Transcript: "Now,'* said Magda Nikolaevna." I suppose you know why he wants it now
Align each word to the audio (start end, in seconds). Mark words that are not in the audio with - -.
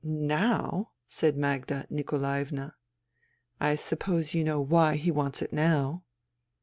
"Now,'* 0.33 0.93
said 1.07 1.37
Magda 1.37 1.85
Nikolaevna." 1.91 2.73
I 3.69 3.75
suppose 3.75 4.33
you 4.33 4.43
know 4.43 4.59
why 4.59 4.95
he 4.95 5.11
wants 5.11 5.43
it 5.43 5.53
now 5.53 6.05